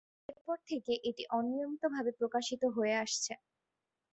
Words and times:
এরপর 0.29 0.57
থেকে 0.69 0.93
এটি 1.09 1.23
অনিয়মিতভাবে 1.37 2.11
প্রকাশিত 2.19 2.61
হয়ে 2.75 2.95
আসছে। 3.03 3.33